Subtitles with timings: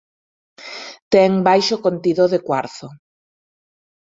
[1.13, 2.87] Ten baixo contido de cuarzo.